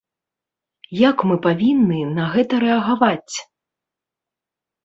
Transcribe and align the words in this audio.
Як 1.09 1.17
мы 1.31 1.35
павінны 1.47 1.99
на 2.17 2.25
гэта 2.37 2.53
рэагаваць? 2.65 3.35